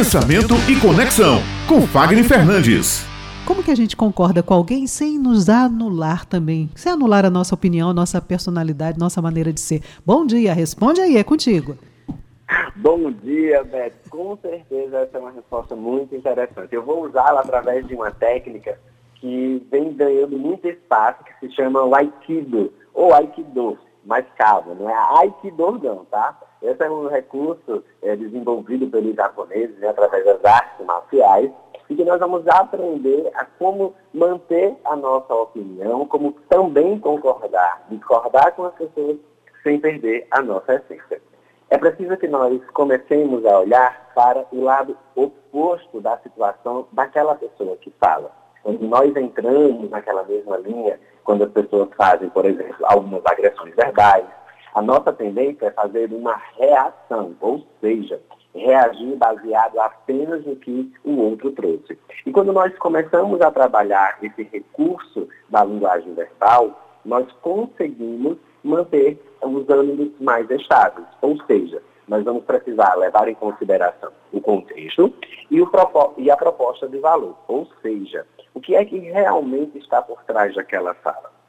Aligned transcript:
Pensamento 0.00 0.54
e 0.66 0.80
Conexão, 0.80 1.40
com 1.68 1.82
Fagner 1.82 2.24
Fernandes. 2.24 3.06
Como 3.46 3.62
que 3.62 3.70
a 3.70 3.74
gente 3.74 3.94
concorda 3.94 4.42
com 4.42 4.54
alguém 4.54 4.86
sem 4.86 5.18
nos 5.18 5.50
anular 5.50 6.24
também? 6.24 6.70
Sem 6.74 6.90
anular 6.90 7.26
a 7.26 7.28
nossa 7.28 7.54
opinião, 7.54 7.92
nossa 7.92 8.18
personalidade, 8.18 8.98
nossa 8.98 9.20
maneira 9.20 9.52
de 9.52 9.60
ser. 9.60 9.82
Bom 10.06 10.24
dia, 10.24 10.54
responde 10.54 11.02
aí, 11.02 11.18
é 11.18 11.22
contigo. 11.22 11.76
Bom 12.76 13.12
dia, 13.12 13.62
Beto. 13.62 14.08
Com 14.08 14.38
certeza 14.40 15.00
essa 15.00 15.18
é 15.18 15.20
uma 15.20 15.32
resposta 15.32 15.76
muito 15.76 16.16
interessante. 16.16 16.74
Eu 16.74 16.82
vou 16.82 17.04
usá-la 17.04 17.42
através 17.42 17.86
de 17.86 17.94
uma 17.94 18.10
técnica 18.10 18.80
que 19.16 19.62
vem 19.70 19.92
ganhando 19.92 20.38
muito 20.38 20.66
espaço, 20.66 21.22
que 21.24 21.46
se 21.46 21.54
chama 21.54 21.84
o 21.84 21.94
Aikido, 21.94 22.72
ou 22.94 23.12
Aikido, 23.12 23.76
mais 24.06 24.24
calma, 24.38 24.74
não 24.74 24.88
é 24.88 24.94
Aikido 25.18 25.78
não, 25.82 26.06
tá? 26.06 26.38
Esse 26.62 26.84
é 26.84 26.90
um 26.90 27.08
recurso 27.08 27.82
é, 28.02 28.14
desenvolvido 28.16 28.86
pelos 28.88 29.14
japoneses 29.14 29.78
né, 29.78 29.88
através 29.88 30.24
das 30.24 30.44
artes 30.44 30.86
marciais, 30.86 31.50
e 31.88 31.94
que 31.96 32.04
nós 32.04 32.20
vamos 32.20 32.46
aprender 32.46 33.30
a 33.34 33.44
como 33.44 33.94
manter 34.14 34.76
a 34.84 34.94
nossa 34.94 35.34
opinião, 35.34 36.06
como 36.06 36.32
também 36.48 36.98
concordar, 37.00 37.84
discordar 37.90 38.54
com 38.54 38.64
as 38.64 38.74
pessoas 38.74 39.16
sem 39.62 39.80
perder 39.80 40.26
a 40.30 40.40
nossa 40.40 40.74
essência. 40.74 41.20
É 41.68 41.78
preciso 41.78 42.16
que 42.16 42.28
nós 42.28 42.60
comecemos 42.72 43.44
a 43.44 43.60
olhar 43.60 44.12
para 44.14 44.44
o 44.52 44.62
lado 44.62 44.96
oposto 45.14 46.00
da 46.00 46.18
situação 46.18 46.86
daquela 46.92 47.34
pessoa 47.34 47.76
que 47.76 47.92
fala. 47.98 48.30
Quando 48.62 48.82
nós 48.82 49.14
entramos 49.16 49.88
naquela 49.90 50.22
mesma 50.24 50.58
linha, 50.58 50.98
quando 51.24 51.44
as 51.44 51.50
pessoas 51.50 51.88
fazem, 51.96 52.28
por 52.30 52.44
exemplo, 52.44 52.76
algumas 52.84 53.24
agressões 53.24 53.74
verbais, 53.74 54.26
a 54.74 54.82
nossa 54.82 55.12
tendência 55.12 55.66
é 55.66 55.70
fazer 55.70 56.12
uma 56.12 56.40
reação, 56.58 57.34
ou 57.40 57.64
seja, 57.80 58.20
reagir 58.54 59.16
baseado 59.16 59.78
apenas 59.78 60.44
no 60.44 60.56
que 60.56 60.92
o 61.04 61.16
outro 61.16 61.50
trouxe. 61.52 61.98
E 62.26 62.32
quando 62.32 62.52
nós 62.52 62.76
começamos 62.78 63.40
a 63.40 63.50
trabalhar 63.50 64.18
esse 64.22 64.42
recurso 64.44 65.28
da 65.48 65.64
linguagem 65.64 66.14
verbal, 66.14 66.78
nós 67.04 67.30
conseguimos 67.40 68.36
manter 68.62 69.20
os 69.42 69.68
ânimos 69.68 70.10
mais 70.20 70.48
estáveis. 70.50 71.06
Ou 71.22 71.40
seja, 71.46 71.82
nós 72.06 72.24
vamos 72.24 72.44
precisar 72.44 72.94
levar 72.96 73.28
em 73.28 73.34
consideração 73.34 74.10
o 74.32 74.40
contexto 74.40 75.12
e, 75.50 75.60
o, 75.62 75.70
e 76.18 76.30
a 76.30 76.36
proposta 76.36 76.88
de 76.88 76.98
valor. 76.98 77.36
Ou 77.48 77.66
seja, 77.80 78.26
o 78.52 78.60
que 78.60 78.74
é 78.74 78.84
que 78.84 78.98
realmente 78.98 79.78
está 79.78 80.02
por 80.02 80.22
trás 80.24 80.54
daquela 80.54 80.92
fala. 80.94 81.39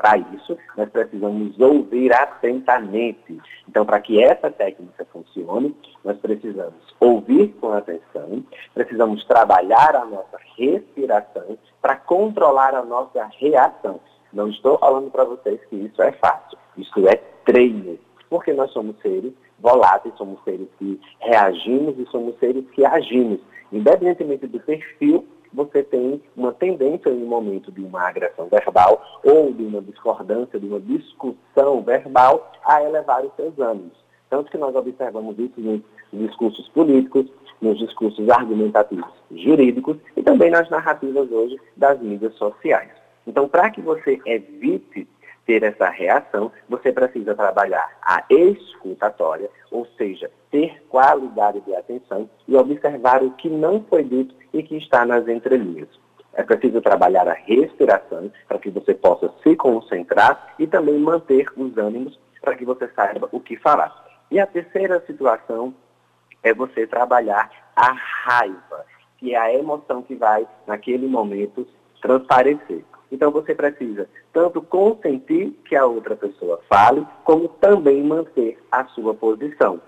Para 0.00 0.16
isso, 0.16 0.56
nós 0.78 0.88
precisamos 0.88 1.60
ouvir 1.60 2.10
atentamente. 2.14 3.38
Então, 3.68 3.84
para 3.84 4.00
que 4.00 4.22
essa 4.22 4.50
técnica 4.50 5.06
funcione, 5.12 5.76
nós 6.02 6.16
precisamos 6.16 6.82
ouvir 6.98 7.48
com 7.60 7.70
atenção, 7.74 8.42
precisamos 8.72 9.22
trabalhar 9.26 9.94
a 9.94 10.06
nossa 10.06 10.38
respiração 10.56 11.58
para 11.82 11.96
controlar 11.96 12.74
a 12.74 12.82
nossa 12.82 13.28
reação. 13.38 14.00
Não 14.32 14.48
estou 14.48 14.78
falando 14.78 15.10
para 15.10 15.24
vocês 15.24 15.60
que 15.66 15.76
isso 15.76 16.00
é 16.00 16.12
fácil. 16.12 16.56
Isso 16.78 17.06
é 17.06 17.16
treino. 17.44 17.98
Porque 18.30 18.54
nós 18.54 18.70
somos 18.70 18.96
seres 19.02 19.34
voláteis, 19.58 20.14
somos 20.16 20.42
seres 20.44 20.68
que 20.78 20.98
reagimos 21.18 21.98
e 21.98 22.06
somos 22.06 22.38
seres 22.38 22.64
que 22.70 22.86
agimos. 22.86 23.40
Independentemente 23.70 24.46
do 24.46 24.60
perfil 24.60 25.26
você 25.52 25.82
tem 25.82 26.22
uma 26.36 26.52
tendência 26.52 27.10
em 27.10 27.22
um 27.22 27.26
momento 27.26 27.72
de 27.72 27.82
uma 27.82 28.08
agressão 28.08 28.48
verbal 28.48 29.20
ou 29.24 29.52
de 29.52 29.64
uma 29.64 29.80
discordância, 29.80 30.58
de 30.58 30.66
uma 30.66 30.80
discussão 30.80 31.82
verbal, 31.82 32.52
a 32.64 32.82
elevar 32.82 33.24
os 33.24 33.34
seus 33.34 33.58
ânimos. 33.58 33.98
Tanto 34.28 34.50
que 34.50 34.58
nós 34.58 34.74
observamos 34.74 35.38
isso 35.38 35.60
nos 35.60 35.82
discursos 36.12 36.68
políticos, 36.68 37.26
nos 37.60 37.78
discursos 37.78 38.28
argumentativos 38.30 39.10
jurídicos 39.32 39.96
e 40.16 40.22
também 40.22 40.50
nas 40.50 40.68
narrativas 40.70 41.30
hoje 41.30 41.58
das 41.76 42.00
mídias 42.00 42.34
sociais. 42.34 42.90
Então, 43.26 43.48
para 43.48 43.70
que 43.70 43.80
você 43.80 44.20
evite 44.24 45.06
ter 45.50 45.64
essa 45.64 45.88
reação, 45.88 46.52
você 46.68 46.92
precisa 46.92 47.34
trabalhar 47.34 47.90
a 48.02 48.22
escutatória, 48.30 49.50
ou 49.68 49.84
seja, 49.98 50.30
ter 50.48 50.80
qualidade 50.88 51.60
de 51.62 51.74
atenção 51.74 52.30
e 52.46 52.54
observar 52.54 53.20
o 53.24 53.32
que 53.32 53.48
não 53.48 53.82
foi 53.90 54.04
dito 54.04 54.32
e 54.52 54.62
que 54.62 54.76
está 54.76 55.04
nas 55.04 55.26
entrelinhas. 55.26 55.88
É 56.34 56.44
preciso 56.44 56.80
trabalhar 56.80 57.26
a 57.26 57.32
respiração 57.32 58.30
para 58.46 58.60
que 58.60 58.70
você 58.70 58.94
possa 58.94 59.28
se 59.42 59.56
concentrar 59.56 60.54
e 60.56 60.68
também 60.68 60.96
manter 61.00 61.48
os 61.56 61.76
ânimos 61.76 62.16
para 62.40 62.54
que 62.54 62.64
você 62.64 62.88
saiba 62.94 63.28
o 63.32 63.40
que 63.40 63.56
falar. 63.56 63.92
E 64.30 64.38
a 64.38 64.46
terceira 64.46 65.02
situação 65.04 65.74
é 66.44 66.54
você 66.54 66.86
trabalhar 66.86 67.50
a 67.74 67.90
raiva, 67.90 68.86
que 69.18 69.34
é 69.34 69.36
a 69.36 69.52
emoção 69.52 70.00
que 70.00 70.14
vai, 70.14 70.46
naquele 70.64 71.08
momento, 71.08 71.66
transparecer. 72.00 72.84
Então 73.10 73.30
você 73.30 73.54
precisa 73.54 74.08
tanto 74.32 74.62
consentir 74.62 75.50
que 75.64 75.74
a 75.74 75.84
outra 75.84 76.16
pessoa 76.16 76.60
fale, 76.68 77.06
como 77.24 77.48
também 77.48 78.02
manter 78.02 78.58
a 78.70 78.84
sua 78.86 79.14
posição. 79.14 79.80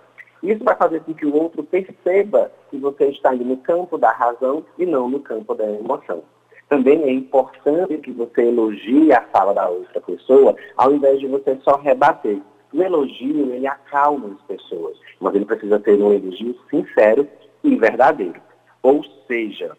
Isso 0.42 0.64
vai 0.64 0.74
fazer 0.74 1.00
com 1.00 1.14
que 1.14 1.24
o 1.24 1.34
outro 1.36 1.62
perceba 1.62 2.50
que 2.68 2.76
você 2.76 3.06
está 3.06 3.32
indo 3.32 3.44
no 3.44 3.56
campo 3.58 3.96
da 3.96 4.10
razão 4.10 4.64
e 4.76 4.84
não 4.84 5.08
no 5.08 5.20
campo 5.20 5.54
da 5.54 5.64
emoção. 5.64 6.24
Também 6.68 7.02
é 7.02 7.12
importante 7.12 7.98
que 7.98 8.10
você 8.10 8.48
elogie 8.48 9.12
a 9.12 9.20
fala 9.26 9.52
da 9.52 9.68
outra 9.68 10.00
pessoa, 10.00 10.56
ao 10.76 10.92
invés 10.92 11.20
de 11.20 11.26
você 11.26 11.56
só 11.62 11.76
rebater. 11.76 12.40
O 12.72 12.82
elogio, 12.82 13.52
ele 13.52 13.66
acalma 13.66 14.28
as 14.28 14.56
pessoas, 14.56 14.96
mas 15.20 15.34
ele 15.34 15.44
precisa 15.44 15.78
ter 15.78 16.02
um 16.02 16.12
elogio 16.12 16.56
sincero 16.70 17.28
e 17.62 17.76
verdadeiro. 17.76 18.40
Ou 18.82 19.04
seja, 19.26 19.76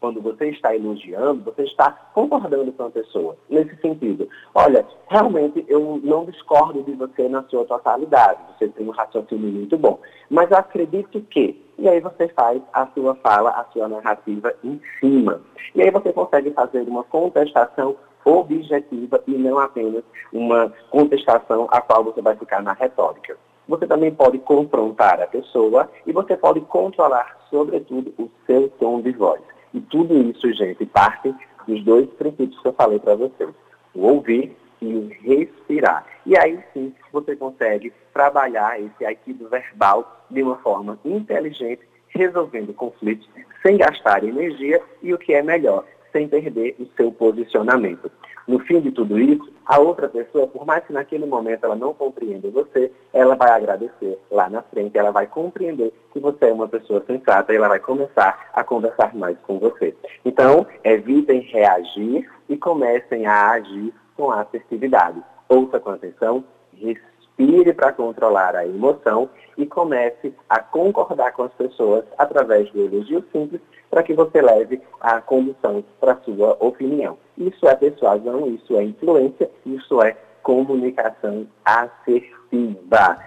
quando 0.00 0.20
você 0.20 0.50
está 0.50 0.74
elogiando, 0.74 1.44
você 1.44 1.62
está 1.62 1.90
concordando 2.14 2.72
com 2.72 2.84
a 2.84 2.90
pessoa. 2.90 3.36
Nesse 3.48 3.76
sentido, 3.80 4.28
olha, 4.54 4.86
realmente 5.08 5.64
eu 5.68 6.00
não 6.02 6.24
discordo 6.24 6.82
de 6.82 6.92
você 6.92 7.28
na 7.28 7.42
sua 7.44 7.64
totalidade, 7.64 8.40
você 8.56 8.68
tem 8.68 8.86
um 8.86 8.92
raciocínio 8.92 9.50
muito 9.50 9.76
bom, 9.76 9.98
mas 10.30 10.50
eu 10.50 10.58
acredito 10.58 11.20
que. 11.22 11.66
E 11.78 11.88
aí 11.88 12.00
você 12.00 12.28
faz 12.28 12.60
a 12.72 12.86
sua 12.88 13.14
fala, 13.16 13.50
a 13.50 13.64
sua 13.72 13.88
narrativa 13.88 14.52
em 14.64 14.80
cima. 14.98 15.40
E 15.74 15.82
aí 15.82 15.90
você 15.90 16.12
consegue 16.12 16.50
fazer 16.50 16.82
uma 16.82 17.04
contestação 17.04 17.96
objetiva 18.24 19.22
e 19.26 19.32
não 19.32 19.58
apenas 19.58 20.02
uma 20.32 20.72
contestação 20.90 21.68
a 21.70 21.80
qual 21.80 22.04
você 22.04 22.20
vai 22.20 22.36
ficar 22.36 22.62
na 22.62 22.72
retórica. 22.72 23.36
Você 23.68 23.86
também 23.86 24.12
pode 24.12 24.38
confrontar 24.38 25.20
a 25.20 25.26
pessoa 25.26 25.90
e 26.06 26.12
você 26.12 26.36
pode 26.36 26.60
controlar, 26.62 27.36
sobretudo, 27.50 28.12
o 28.18 28.30
seu 28.46 28.68
tom 28.70 29.00
de 29.02 29.12
voz. 29.12 29.40
E 29.74 29.80
tudo 29.80 30.16
isso, 30.28 30.52
gente, 30.52 30.84
parte 30.86 31.34
dos 31.66 31.84
dois 31.84 32.08
princípios 32.10 32.60
que 32.60 32.68
eu 32.68 32.72
falei 32.72 32.98
para 32.98 33.14
vocês: 33.14 33.50
o 33.94 34.06
ouvir 34.06 34.56
e 34.80 34.94
o 34.94 35.08
respirar. 35.22 36.06
E 36.24 36.36
aí 36.36 36.58
sim 36.72 36.94
você 37.12 37.36
consegue 37.36 37.92
trabalhar 38.12 38.80
esse 38.80 39.04
aikido 39.04 39.48
verbal 39.48 40.24
de 40.30 40.42
uma 40.42 40.56
forma 40.56 40.98
inteligente, 41.04 41.82
resolvendo 42.08 42.72
conflitos 42.74 43.28
sem 43.62 43.76
gastar 43.76 44.24
energia 44.24 44.80
e 45.02 45.12
o 45.12 45.18
que 45.18 45.34
é 45.34 45.42
melhor, 45.42 45.84
sem 46.12 46.28
perder 46.28 46.76
o 46.78 46.86
seu 46.96 47.12
posicionamento. 47.12 48.10
No 48.46 48.58
fim 48.60 48.80
de 48.80 48.90
tudo 48.90 49.18
isso, 49.18 49.52
a 49.66 49.78
outra 49.78 50.08
pessoa, 50.08 50.46
por 50.46 50.64
mais 50.64 50.82
que 50.86 50.92
naquele 50.92 51.26
momento 51.26 51.64
ela 51.64 51.76
não 51.76 51.92
compreenda 51.92 52.50
você, 52.50 52.90
ela 53.12 53.34
vai 53.34 53.50
agradecer 53.50 54.18
lá 54.30 54.48
na 54.48 54.62
frente, 54.62 54.96
ela 54.96 55.10
vai 55.10 55.26
compreender 55.26 55.92
que 56.12 56.18
você 56.18 56.46
é 56.46 56.52
uma 56.52 56.66
pessoa 56.66 57.04
sensata 57.06 57.52
e 57.52 57.56
ela 57.56 57.68
vai 57.68 57.78
começar 57.78 58.48
a 58.54 58.64
conversar 58.64 59.14
mais 59.14 59.38
com 59.40 59.58
você. 59.58 59.94
Então, 60.24 60.66
evitem 60.82 61.40
reagir 61.40 62.26
e 62.48 62.56
comecem 62.56 63.26
a 63.26 63.50
agir 63.50 63.92
com 64.16 64.30
assertividade. 64.30 65.22
Ouça 65.46 65.78
com 65.78 65.90
atenção, 65.90 66.42
respire 67.38 67.72
para 67.72 67.92
controlar 67.92 68.56
a 68.56 68.66
emoção 68.66 69.30
e 69.56 69.64
comece 69.64 70.34
a 70.48 70.60
concordar 70.60 71.32
com 71.32 71.44
as 71.44 71.52
pessoas 71.52 72.04
através 72.18 72.70
do 72.72 72.84
elogio 72.84 73.24
simples 73.32 73.60
para 73.90 74.02
que 74.02 74.12
você 74.12 74.42
leve 74.42 74.80
a 75.00 75.20
condução 75.20 75.84
para 76.00 76.12
a 76.12 76.16
sua 76.16 76.56
opinião. 76.60 77.16
Isso 77.36 77.66
é 77.66 77.74
persuasão, 77.74 78.46
isso 78.48 78.76
é 78.76 78.82
influência, 78.82 79.50
isso 79.64 80.02
é 80.02 80.16
comunicação 80.42 81.46
assertiva. 81.64 83.18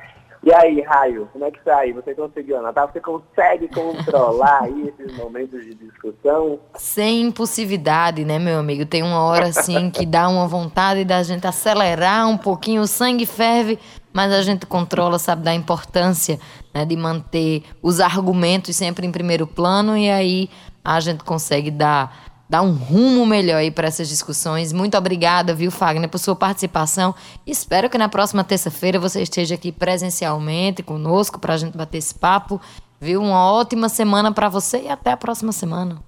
E 0.43 0.51
aí, 0.51 0.81
Raio, 0.81 1.29
como 1.31 1.45
é 1.45 1.51
que 1.51 1.63
tá 1.63 1.77
aí? 1.77 1.93
Você 1.93 2.15
conseguiu 2.15 2.57
anotar? 2.57 2.91
Você 2.91 2.99
consegue 2.99 3.67
controlar 3.67 4.63
aí 4.63 4.91
esses 4.97 5.15
momentos 5.15 5.63
de 5.63 5.75
discussão? 5.75 6.59
Sem 6.73 7.21
impulsividade, 7.21 8.25
né, 8.25 8.39
meu 8.39 8.57
amigo? 8.57 8.83
Tem 8.83 9.03
uma 9.03 9.21
hora 9.21 9.49
assim 9.49 9.91
que 9.91 10.03
dá 10.03 10.27
uma 10.27 10.47
vontade 10.47 11.05
da 11.05 11.21
gente 11.21 11.45
acelerar 11.45 12.27
um 12.27 12.37
pouquinho, 12.37 12.81
o 12.81 12.87
sangue 12.87 13.27
ferve, 13.27 13.77
mas 14.11 14.33
a 14.33 14.41
gente 14.41 14.65
controla, 14.65 15.19
sabe, 15.19 15.43
da 15.43 15.53
importância 15.53 16.39
né, 16.73 16.85
de 16.85 16.95
manter 16.95 17.63
os 17.79 17.99
argumentos 17.99 18.75
sempre 18.75 19.05
em 19.05 19.11
primeiro 19.11 19.45
plano 19.45 19.95
e 19.95 20.09
aí 20.09 20.49
a 20.83 20.99
gente 20.99 21.23
consegue 21.23 21.69
dar 21.69 22.30
dar 22.51 22.63
um 22.63 22.73
rumo 22.73 23.25
melhor 23.25 23.59
aí 23.59 23.71
para 23.71 23.87
essas 23.87 24.09
discussões. 24.09 24.73
Muito 24.73 24.97
obrigada, 24.97 25.53
viu, 25.53 25.71
Fagner, 25.71 26.09
por 26.09 26.17
sua 26.17 26.35
participação. 26.35 27.15
Espero 27.47 27.89
que 27.89 27.97
na 27.97 28.09
próxima 28.09 28.43
terça-feira 28.43 28.99
você 28.99 29.21
esteja 29.21 29.55
aqui 29.55 29.71
presencialmente 29.71 30.83
conosco 30.83 31.39
para 31.39 31.53
a 31.53 31.57
gente 31.57 31.77
bater 31.77 31.99
esse 31.99 32.13
papo. 32.13 32.59
Viu? 32.99 33.21
Uma 33.21 33.49
ótima 33.49 33.87
semana 33.87 34.33
para 34.33 34.49
você 34.49 34.81
e 34.81 34.89
até 34.89 35.11
a 35.11 35.17
próxima 35.17 35.53
semana. 35.53 35.99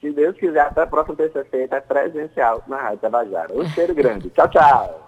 Se 0.00 0.10
Deus 0.10 0.34
quiser, 0.38 0.62
até 0.62 0.80
a 0.80 0.86
próxima 0.86 1.16
terça-feira, 1.16 1.76
é 1.76 1.80
presencial 1.80 2.62
na 2.66 2.78
Rádio 2.78 3.00
Tabajara. 3.00 3.52
Um 3.54 3.68
cheiro 3.68 3.94
grande. 3.94 4.30
Tchau, 4.30 4.48
tchau. 4.48 5.03